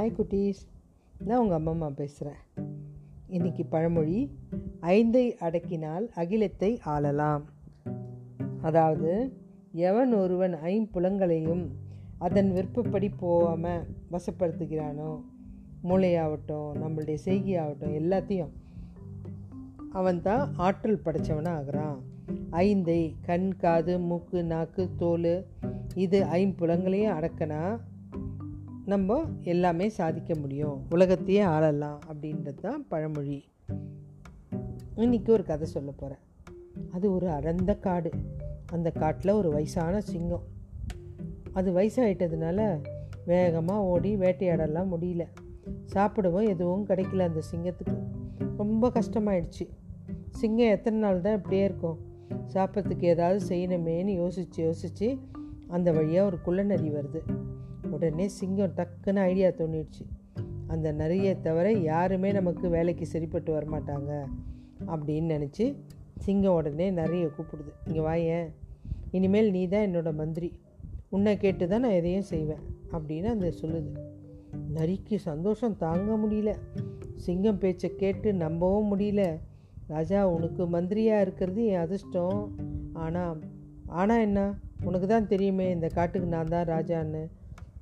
Hi 0.00 0.14
குட்டீஸ். 0.18 0.60
நான் 1.24 1.38
உங்கள் 1.38 1.56
அம்மா 1.56 1.70
அம்மா 1.70 1.88
பேசுகிறேன் 1.88 2.38
இன்றைக்கி 3.28 3.64
பழமொழி 3.68 4.30
ஐந்தை 4.80 5.34
அடக்கினால் 5.40 6.08
அகிலத்தை 6.14 6.80
ஆளலாம். 6.84 7.40
அதாவது 8.62 9.32
எவன் 9.72 10.12
ஒருவன் 10.12 10.52
ஐம்புலங்களையும் 10.52 11.68
அதன் 12.18 12.50
விருப்பப்படி 12.52 13.10
போகாமல் 13.16 13.86
வசப்படுத்துகிறானோ 14.10 15.20
மூளையாகட்டும் 15.82 16.72
நம்மளுடைய 16.82 17.18
செய்கையாகட்டும் 17.24 17.94
எல்லாத்தையும் 17.94 18.50
அவன் 19.92 20.22
தான் 20.22 20.54
ஆற்றல் 20.56 21.02
படைத்தவனாக 21.04 21.56
ஆகிறான் 21.56 22.00
ஐந்தை 22.50 23.14
கண் 23.20 23.56
காது 23.56 23.98
மூக்கு 23.98 24.44
நாக்கு 24.44 24.88
தோல் 24.96 25.46
இது 25.94 26.24
ஐம்புலங்களையும் 26.24 27.14
அடக்கினா 27.14 27.78
நம்ம 28.90 29.22
எல்லாமே 29.42 29.88
சாதிக்க 29.88 30.34
முடியும். 30.34 30.86
உலகத்தையே 30.90 31.42
ஆளலாம் 31.44 31.98
அப்படின்றது 32.12 32.60
தான் 32.60 32.88
பழமொழி. 32.88 33.44
இன்றைக்கி 34.96 35.30
ஒரு 35.30 35.44
கதை 35.44 35.66
சொல்ல 35.66 35.90
போகிறேன் 35.90 36.22
அது 36.92 37.14
ஒரு 37.14 37.28
அடர்ந்த 37.28 37.74
காடு. 37.74 38.10
அந்த 38.72 38.90
காட்டில் 38.90 39.32
ஒரு 39.32 39.50
வயசான 39.50 40.00
சிங்கம். 40.00 40.42
அது 41.52 41.72
வயசாயிட்டதுனால 41.72 42.82
வேகமாக 43.26 43.80
ஓடி 43.80 44.16
வேட்டையாடலாம் 44.16 44.88
முடியல. 44.92 45.26
சாப்பிடவும் 45.84 46.46
எதுவும் 46.46 46.86
கிடைக்கல 46.86 47.18
அந்த 47.18 47.42
சிங்கத்துக்கு. 47.50 47.98
ரொம்ப 48.56 48.88
கஷ்டமாயிடுச்சு. 48.88 49.68
சிங்கம் 50.30 50.68
எத்தனை 50.68 50.98
நாள் 50.98 51.20
தான் 51.20 51.36
இப்படியே 51.36 51.64
இருக்கும்? 51.64 51.98
சாப்பிட்றதுக்கு 52.52 53.04
ஏதாவது 53.04 53.46
செய்யணுமேன்னு 53.46 54.14
யோசித்து 54.14 54.62
யோசித்து 54.62 55.18
அந்த 55.68 55.92
வழியாக 55.92 56.26
ஒரு 56.26 56.40
குள்ள 56.40 56.62
நரி 56.62 56.90
வருது. 56.90 57.20
உடனே 57.90 58.28
சிங்கம் 58.28 58.74
டக்குன்னு 58.76 59.20
ஐடியா 59.20 59.48
தோணிடுச்சு. 59.48 60.04
அந்த 60.66 60.92
நரியை 60.92 61.40
தவிர 61.40 61.72
யாருமே 61.72 62.32
நமக்கு 62.32 62.68
வேலைக்கு 62.68 63.06
சரிப்பட்டு 63.06 63.50
வரமாட்டாங்க 63.56 64.26
அப்படின்னு 64.86 65.28
நினச்சி 65.36 65.76
சிங்கம் 66.18 66.54
உடனே 66.54 66.90
நிறைய 66.90 67.26
கூப்பிடுது. 67.26 67.72
இங்கே 67.86 68.00
வாயேன் 68.00 68.48
இனிமேல் 69.10 69.50
நீ 69.50 69.68
தான் 69.68 69.86
என்னோடய 69.88 70.14
மந்திரி. 70.14 70.52
உன்னை 71.08 71.36
கேட்டு 71.36 71.68
தான் 71.68 71.80
நான் 71.80 71.90
எதையும் 71.90 72.22
செய்வேன் 72.22 72.64
அப்படின்னு 72.92 73.24
அந்த 73.24 73.52
சொல்லுது. 73.62 73.92
நரிக்கு 74.74 75.18
சந்தோஷம் 75.18 75.76
தாங்க 75.76 76.16
முடியல. 76.16 76.52
சிங்கம் 77.14 77.58
பேச்சை 77.58 77.96
கேட்டு 77.96 78.34
நம்பவும் 78.34 78.90
முடியல. 78.92 79.22
ராஜா 79.86 80.28
உனக்கு 80.28 80.66
மந்திரியாக 80.66 81.20
இருக்கிறது 81.20 81.64
என் 81.64 81.80
அதிர்ஷ்டம். 81.80 82.52
ஆனால் 82.92 83.40
ஆனால் 83.86 84.20
என்ன? 84.20 84.54
உனக்கு 84.84 85.06
தான் 85.06 85.26
தெரியுமே 85.26 85.70
இந்த 85.70 85.88
காட்டுக்கு 85.88 86.28
நான் 86.28 86.48
தான் 86.48 86.66
ராஜான்னு. 86.66 87.22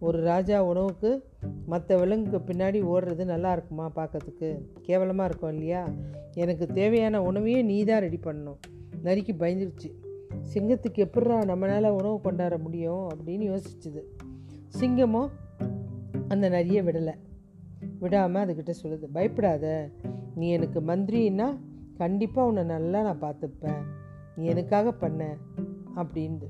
ஒரு 0.00 0.22
ராஜா 0.22 0.64
உணவுக்கு 0.64 1.24
மற்ற 1.66 1.96
விலங்குக்கு 1.96 2.52
பின்னாடி 2.52 2.82
ஓடுறது 2.86 3.24
நல்லா 3.24 3.52
இருக்குமா 3.52 3.92
பார்க்கறதுக்கு? 3.96 4.60
கேவலமாக 4.82 5.28
இருக்கும் 5.28 5.52
இல்லையா? 5.52 5.88
எனக்கு 6.34 6.66
தேவையான 6.66 7.22
உணவையே 7.22 7.62
நீ 7.62 7.84
தான் 7.84 8.00
ரெடி 8.00 8.18
பண்ணணும். 8.24 8.56
நரிக்கு 9.04 9.34
பயந்துருச்சு. 9.38 9.90
சிங்கத்துக்கு 10.54 11.04
எப்படா 11.04 11.44
நம்மளால் 11.46 11.88
உணவு 11.88 12.20
கொண்டாட 12.20 12.58
முடியும் 12.58 13.08
அப்படின்னு 13.08 13.60
யோசிச்சுது. 13.60 14.02
சிங்கமும் 14.80 15.28
அந்த 16.28 16.48
நரியை 16.48 16.84
விடலை. 16.84 17.14
விடாமல் 17.98 18.46
அதுக்கிட்ட 18.46 18.72
சொல்லுது 18.82 19.04
பயப்படாத. 19.12 19.90
நீ 20.34 20.48
எனக்கு 20.48 20.80
மந்திரின்னா 20.80 21.58
கண்டிப்பாக 21.96 22.48
உன்னை 22.48 22.64
நல்லா 22.64 23.02
நான் 23.02 23.20
பார்த்துப்பேன். 23.20 23.82
நீ 24.36 24.44
எனக்காக 24.44 24.92
பண்ண. 24.92 25.36
அப்படின்ட்டு 25.96 26.46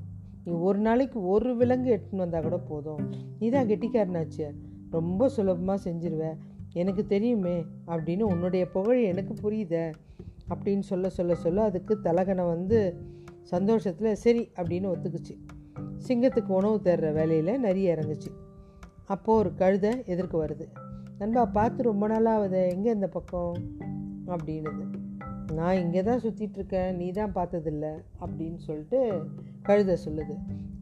நீ 0.49 0.55
ஒரு 0.55 0.79
நாளைக்கு 0.79 1.27
ஒரு 1.27 1.55
விலங்கு 1.55 1.89
எடுத்துன்னு 1.95 2.15
வந்தால் 2.15 2.41
கூட 2.41 2.57
போதும். 2.57 3.09
நீ 3.39 3.49
தான் 3.49 3.67
கெட்டிக்காரனாச்சு. 3.67 4.53
ரொம்ப 4.89 5.29
சுலபமாக 5.29 5.89
செஞ்சிருவேன் 5.89 6.37
எனக்கு 6.73 7.05
தெரியுமே 7.05 7.65
அப்படின்னு 7.87 8.21
உன்னுடைய 8.21 8.67
புகழ் 8.67 9.01
எனக்கு 9.03 9.33
புரியுத 9.41 9.93
அப்படின்னு 10.49 10.79
சொல்ல 10.79 11.09
சொல்ல 11.09 11.35
சொல்ல 11.35 11.63
அதுக்கு 11.63 11.99
தலகனை 12.03 12.45
வந்து 12.45 12.97
சந்தோஷத்தில் 13.43 14.15
சரி 14.15 14.51
அப்படின்னு 14.55 14.93
ஒத்துக்குச்சு. 14.93 15.35
சிங்கத்துக்கு 16.07 16.47
உணவு 16.47 16.79
தேடுற 16.83 17.13
வேலையில் 17.13 17.59
நிறைய 17.59 17.95
இறங்குச்சு. 17.95 18.31
அப்போது 19.05 19.39
ஒரு 19.39 19.55
கழுதை 19.55 19.89
எதிர்க்கு 19.89 20.37
வருது. 20.43 20.65
நண்பா 21.17 21.45
பார்த்து 21.45 21.83
ரொம்ப 21.83 22.07
நாளாகுது 22.07 22.69
எங்கே 22.69 22.89
இந்த 22.91 23.07
பக்கம்? 23.07 23.53
அப்படின்னுது. 24.27 24.85
நான் 25.53 25.77
இங்கே 25.77 26.03
தான் 26.03 26.19
சுற்றிட்டுருக்கேன் 26.19 26.95
நீ 26.95 27.11
தான் 27.11 27.33
பார்த்ததில்ல 27.35 27.87
அப்படின்னு 28.19 28.57
சொல்லிட்டு 28.57 29.21
கழுத 29.69 29.97
சொல்லுது 30.05 30.35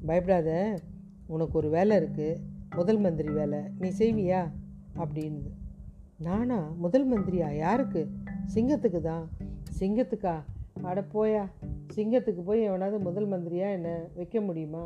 பயப்படாத 0.05 0.79
உனக்கு 1.27 1.57
ஒரு 1.57 1.69
வேலை 1.69 1.97
இருக்குது 1.97 2.39
முதல் 2.75 2.97
மந்திரி 2.97 3.29
வேலை 3.29 3.59
நீ 3.79 3.87
செய்வியா? 3.97 4.51
அப்படின்னு 4.95 5.49
நானா? 6.17 6.59
முதல் 6.77 7.07
மந்திரியா? 7.11 7.55
யாருக்கு? 7.55 8.07
சிங்கத்துக்கு 8.53 9.01
தான். 9.01 9.25
சிங்கத்துக்கா? 9.79 10.35
அட 10.81 11.03
போயா 11.13 11.43
சிங்கத்துக்கு 11.95 12.41
போய் 12.41 12.61
எவனாவது 12.61 12.99
முதல் 12.99 13.27
மந்திரியாக 13.27 13.71
என்னை 13.71 13.91
வைக்க 14.15 14.41
முடியுமா? 14.41 14.85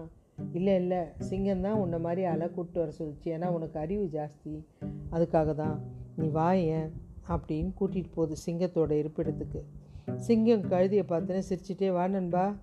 இல்லை 0.54 0.76
இல்லை 0.76 1.02
சிங்கம் 1.18 1.62
தான் 1.62 1.74
உன்னை 1.74 2.00
மாதிரி 2.00 2.24
அலை 2.24 2.48
கூப்பிட்டு 2.50 2.80
வர 2.80 2.92
சொல்லிச்சு 3.00 3.30
ஏன்னா 3.36 3.48
உனக்கு 3.48 3.80
அறிவு 3.80 4.06
ஜாஸ்தி 4.06 4.66
அதுக்காக 5.12 5.56
தான். 5.56 5.78
நீ 6.16 6.28
வாயேன் 6.28 6.90
அப்படின்னு 7.30 7.72
கூட்டிகிட்டு 7.80 8.12
போகுது 8.14 8.36
சிங்கத்தோட 8.46 8.92
இருப்பிடத்துக்கு. 8.92 9.62
சிங்கம் 10.18 10.62
கழுதியை 10.62 11.06
பார்த்தேன்னு 11.14 11.48
சிரிச்சிட்டே 11.50 11.92
வா 11.92 12.08
நண்பா 12.08 12.56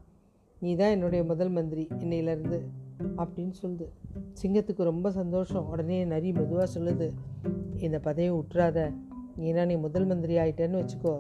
நீ 0.61 0.77
தான் 0.77 0.91
என்னுடைய 0.91 1.25
முதல் 1.25 1.49
மந்திரி 1.49 1.89
இன்னையிலேருந்து 1.99 2.59
அப்படின்னு 3.17 3.53
சொல்லுது. 3.63 3.87
சிங்கத்துக்கு 4.43 4.83
ரொம்ப 4.83 5.11
சந்தோஷம். 5.11 5.69
உடனே 5.69 6.05
நரி 6.05 6.33
மெதுவாக 6.33 6.67
சொல்லுது 6.79 7.11
இந்த 7.79 7.99
பதவியை 7.99 8.33
விட்டுறாத 8.35 8.93
ஏன்னா 9.41 9.67
நீ 9.67 9.77
முதல் 9.77 10.07
மந்திரி 10.07 10.37
ஆகிட்டேன்னு 10.37 10.83
வச்சுக்கோ. 10.83 11.15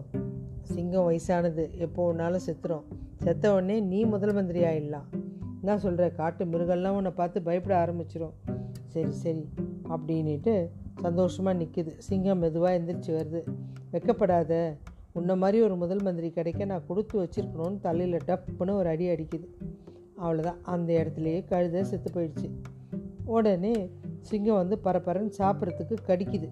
சிங்கம் 0.63 1.11
வயசானது. 1.11 1.65
எப்போ 1.79 2.13
ஒன்றாலும் 2.13 2.47
செத்துரும். 2.47 2.85
செத்த 3.23 3.53
உடனே 3.53 3.81
நீ 3.81 4.05
முதல் 4.05 4.35
மந்திரி 4.35 4.63
ஆகிடலாம் 4.63 5.09
நான் 5.63 5.79
சொல்கிற 5.79 6.11
காட்டு 6.11 6.45
மிருகெல்லாம் 6.45 6.97
உன்னை 6.99 7.11
பார்த்து 7.11 7.43
பயப்பட 7.43 7.75
ஆரம்பிச்சிடும் 7.85 8.35
சரி 8.87 9.13
சரி 9.13 9.49
அப்படின்ட்டு 9.89 10.69
சந்தோஷமாக 11.01 11.59
நிற்கிது 11.59 11.93
சிங்கம் 11.99 12.39
மெதுவாக 12.39 12.79
எந்திரிச்சு 12.79 13.11
வருது. 13.11 13.41
வெக்கப்படாத. 13.93 14.77
உன்ன 15.13 15.37
மாதிரி 15.37 15.63
ஒரு 15.63 15.77
முதல் 15.77 16.03
மந்திரி 16.03 16.31
கிடைக்க 16.31 16.65
நான் 16.65 16.87
கொடுத்து 16.87 17.23
வச்சிருக்கணும்னு 17.23 17.79
தலையில் 17.81 18.19
டப்புன்னு 18.27 18.71
ஒரு 18.71 18.89
அடி 18.89 19.07
அடிக்குது. 19.09 19.47
அவ்வளோதான் 20.23 20.61
அந்த 20.63 20.93
இடத்துலையே 20.93 21.41
கழுத 21.51 21.81
செத்து 21.81 22.11
போயிடுச்சு. 22.13 22.51
உடனே 23.25 23.91
சிங்கம் 24.21 24.57
வந்து 24.57 24.79
பரபரன்னு 24.85 25.33
சாப்பிட்றதுக்கு 25.39 25.97
கடிக்குது. 26.07 26.49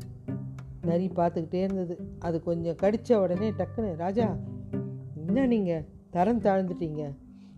நரி 0.82 1.10
பார்த்துக்கிட்டே 1.16 1.62
இருந்தது. 1.62 1.98
அது 2.18 2.42
கொஞ்சம் 2.42 2.74
கடித்த 2.74 3.20
உடனே 3.20 3.50
டக்குன்னு 3.50 3.96
ராஜா 3.96 4.36
என்ன 5.26 5.46
நீங்கள் 5.46 5.84
தரம் 6.10 6.42
தாழ்ந்துட்டீங்க. 6.42 7.14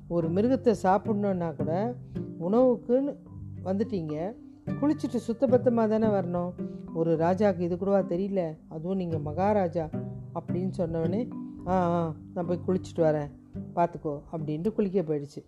ஒரு 0.09 0.29
மிருகத்தை 0.29 0.75
சாப்பிட்ணுன்னா 0.83 1.57
கூட 1.57 1.95
உணவுக்குன்னு 2.41 3.17
வந்துட்டீங்க. 3.65 4.35
குளிச்சுட்டு 4.81 5.17
சுத்தபத்தமாக 5.17 5.99
தானே 5.99 6.07
வரணும்? 6.07 6.53
ஒரு 6.95 7.17
ராஜாவுக்கு 7.17 7.61
இது 7.61 7.79
கூடவா 7.79 7.99
தெரியல? 7.99 8.57
அதுவும் 8.69 8.97
நீங்கள் 8.97 9.21
மகாராஜா. 9.21 9.89
அப்படின்னு 10.41 10.71
சொன்னவொடனே 10.79 11.31
ஆ 11.67 11.75
ஆ 11.75 12.15
நான் 12.35 12.47
போய் 12.47 12.61
குளிச்சுட்டு 12.67 13.01
வரேன். 13.01 13.31
பார்த்துக்கோ 13.75 14.21
அப்படின்ட்டு 14.33 14.73
குளிக்க 14.73 15.03
போயிடுச்சு. 15.03 15.41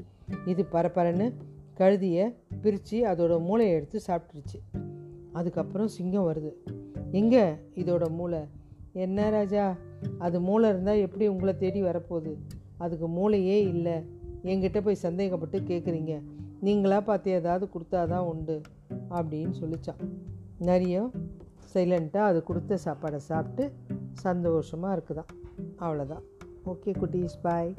இது 0.46 0.66
பரப்பரன்னு 0.72 1.32
கழுதியை 1.78 2.34
பிரித்து 2.62 3.04
அதோட 3.04 3.40
மூளையை 3.40 3.74
எடுத்து 3.74 4.00
சாப்பிட்டுருச்சு. 4.06 4.58
அதுக்கப்புறம் 5.32 5.88
சிங்கம் 5.88 6.28
வருது. 6.34 6.52
எங்கே 7.10 7.44
இதோட 7.74 8.10
மூளை? 8.10 8.38
என்ன 8.92 9.30
ராஜா 9.30 9.76
அது 10.18 10.40
மூளை 10.40 10.68
இருந்தால் 10.68 10.96
எப்படி 10.96 11.26
உங்களை 11.26 11.56
தேடி 11.56 11.82
வரப்போகுது? 11.82 12.32
அதுக்கு 12.78 13.08
மூளையே 13.08 13.58
இல்லை. 13.68 13.96
என்கிட்ட 14.44 14.80
போய் 14.80 14.94
சந்தேகப்பட்டு 14.94 15.60
கேட்குறீங்க 15.60 16.22
நீங்களாக 16.62 17.00
பார்த்து 17.00 17.30
ஏதாவது 17.30 17.68
கொடுத்தாதான் 17.74 18.26
உண்டு 18.32 18.60
அப்படின்னு 19.10 19.52
சொல்லிச்சான். 19.60 20.02
நிறைய 20.58 21.10
சைலண்ட்டாக 21.74 22.30
அது 22.30 22.42
கொடுத்த 22.42 22.78
சாப்பாடை 22.84 23.16
சாப்பிட்டு 23.16 23.72
சந்தோஷமாக 24.12 24.96
இருக்குதான். 24.96 25.30
அவ்வளோதான் 25.78 26.22
ஓகே 26.64 26.94
குட்டீஸ் 27.00 27.40
பாய் 27.42 27.74